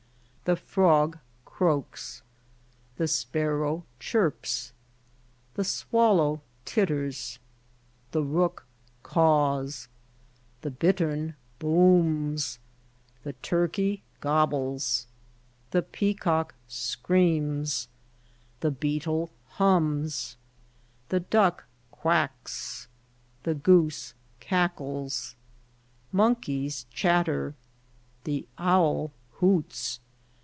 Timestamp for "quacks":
21.91-22.89